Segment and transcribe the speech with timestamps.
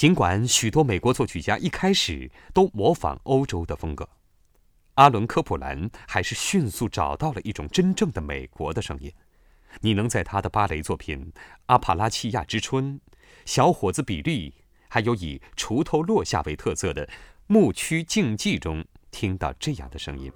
[0.00, 4.08] 尽管许多美国作曲家一开始都模仿欧洲的风格，
[4.94, 9.12] 阿伦·科普兰还是迅速找到了一种真正的美国的声音。
[9.82, 11.30] 你能在他的芭蕾作品
[11.66, 12.94] 《阿帕拉契亚之春》、
[13.44, 14.50] 《小伙子比利》，
[14.88, 17.06] 还有以锄头落下为特色的
[17.46, 20.32] 《牧区竞技》中听到这样的声音。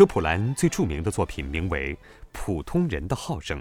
[0.00, 1.94] 科普兰最著名的作品名为
[2.32, 3.60] 《普通人的号声》，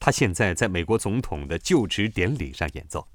[0.00, 3.06] 他现在在美国总统的就职典礼上演奏。